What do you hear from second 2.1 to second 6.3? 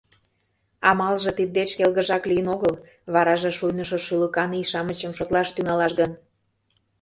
лийын огыл, вараже шуйнышо шӱлыкан ий-шамычым шотлаш тӱҥалаш гын!